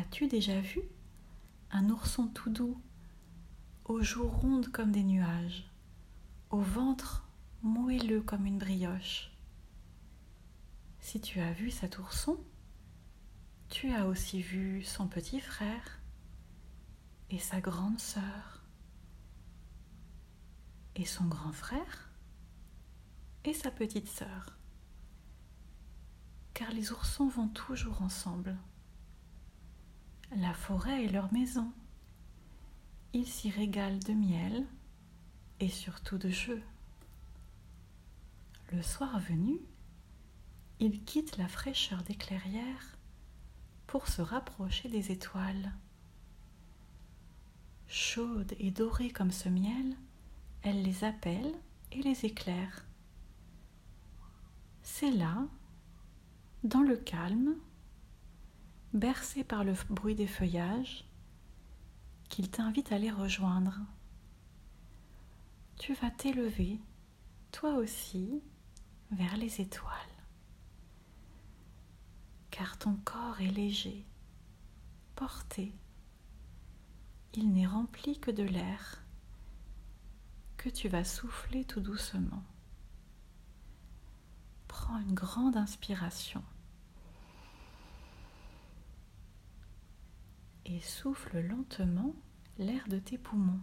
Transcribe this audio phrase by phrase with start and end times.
[0.00, 0.80] As-tu déjà vu
[1.70, 2.80] un ourson tout doux,
[3.84, 5.70] aux joues rondes comme des nuages,
[6.48, 7.28] au ventre
[7.60, 9.30] moelleux comme une brioche?
[11.00, 12.42] Si tu as vu cet ourson,
[13.68, 16.00] tu as aussi vu son petit frère
[17.28, 18.64] et sa grande sœur
[20.96, 22.10] et son grand frère
[23.44, 24.56] et sa petite sœur.
[26.54, 28.56] Car les oursons vont toujours ensemble.
[30.50, 31.70] La forêt est leur maison.
[33.12, 34.66] Ils s'y régalent de miel
[35.60, 36.64] et surtout de jeux.
[38.72, 39.60] Le soir venu,
[40.80, 42.98] ils quittent la fraîcheur des clairières
[43.86, 45.72] pour se rapprocher des étoiles.
[47.86, 49.96] Chaudes et dorées comme ce miel,
[50.62, 51.54] elles les appellent
[51.92, 52.84] et les éclairent.
[54.82, 55.46] C'est là,
[56.64, 57.54] dans le calme,
[58.92, 61.04] bercé par le bruit des feuillages,
[62.28, 63.78] qu'il t'invite à les rejoindre.
[65.78, 66.80] Tu vas t'élever,
[67.52, 68.42] toi aussi,
[69.10, 69.94] vers les étoiles,
[72.50, 74.06] car ton corps est léger,
[75.16, 75.72] porté,
[77.34, 79.04] il n'est rempli que de l'air
[80.56, 82.42] que tu vas souffler tout doucement.
[84.68, 86.42] Prends une grande inspiration.
[90.70, 92.14] Et souffle lentement
[92.56, 93.60] l'air de tes poumons.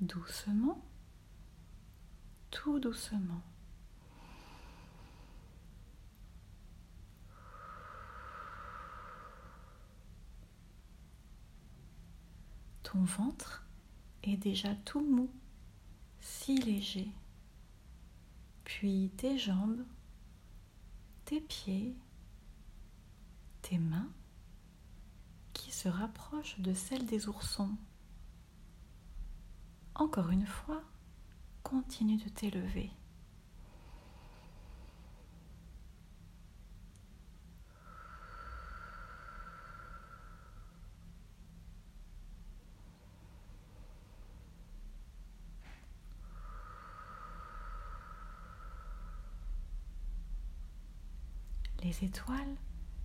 [0.00, 0.84] Doucement,
[2.50, 3.40] tout doucement.
[12.82, 13.66] Ton ventre
[14.22, 15.30] est déjà tout mou,
[16.20, 17.10] si léger.
[18.64, 19.84] Puis tes jambes
[21.28, 21.94] tes pieds,
[23.60, 24.10] tes mains
[25.52, 27.76] qui se rapprochent de celles des oursons.
[29.94, 30.82] Encore une fois,
[31.62, 32.90] continue de t'élever.
[51.82, 52.56] Les étoiles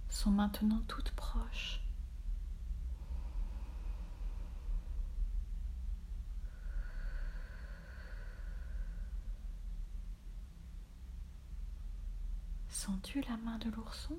[0.09, 1.79] sont maintenant toutes proches.
[12.67, 14.17] Sens-tu la main de l'ourson?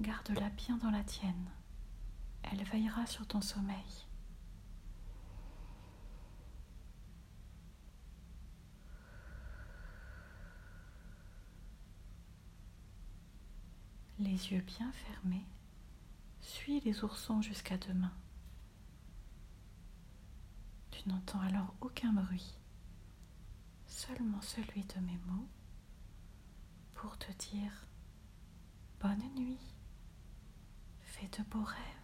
[0.00, 1.50] Garde-la bien dans la tienne.
[2.42, 4.07] Elle veillera sur ton sommeil.
[14.38, 15.46] Yeux bien fermés,
[16.40, 18.12] suis les oursons jusqu'à demain.
[20.90, 22.58] Tu n'entends alors aucun bruit,
[23.86, 25.48] seulement celui de mes mots
[26.94, 27.86] pour te dire
[29.00, 29.74] bonne nuit,
[31.00, 31.97] fais de beaux rêves.